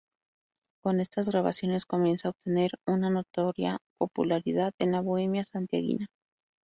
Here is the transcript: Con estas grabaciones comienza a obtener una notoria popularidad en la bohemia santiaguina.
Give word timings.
Con 0.81 0.99
estas 0.99 1.29
grabaciones 1.29 1.85
comienza 1.85 2.27
a 2.27 2.31
obtener 2.31 2.71
una 2.87 3.11
notoria 3.11 3.77
popularidad 3.99 4.73
en 4.79 4.93
la 4.93 5.01
bohemia 5.01 5.45
santiaguina. 5.45 6.07